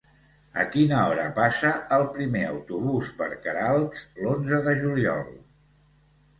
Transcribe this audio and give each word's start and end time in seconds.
A 0.61 0.63
quina 0.75 1.01
hora 1.09 1.25
passa 1.35 1.73
el 1.99 2.07
primer 2.17 2.41
autobús 2.55 3.13
per 3.21 3.29
Queralbs 3.45 4.05
l'onze 4.25 4.65
de 4.69 4.77
juliol? 4.85 5.25